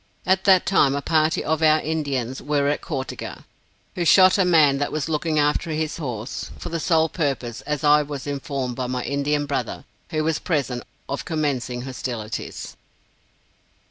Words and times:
At 0.25 0.45
that 0.45 0.65
time, 0.65 0.95
a 0.95 1.01
party 1.03 1.43
of 1.43 1.61
our 1.61 1.79
Indians 1.79 2.41
were 2.41 2.67
at 2.69 2.81
Cau 2.81 3.03
te 3.03 3.15
ga, 3.15 3.43
who 3.93 4.03
shot 4.03 4.39
a 4.39 4.43
man 4.45 4.79
that 4.79 4.91
was 4.91 5.07
looking 5.07 5.37
after 5.37 5.69
his 5.69 5.97
horse, 5.97 6.49
for 6.57 6.69
the 6.69 6.79
sole 6.79 7.07
purpose, 7.07 7.61
as 7.67 7.83
I 7.83 8.01
was 8.01 8.25
informed 8.25 8.75
by 8.75 8.87
my 8.87 9.03
Indian 9.03 9.45
brother, 9.45 9.85
who 10.09 10.23
was 10.23 10.39
present, 10.39 10.81
of 11.07 11.23
commencing 11.23 11.83
hostilities. 11.83 12.75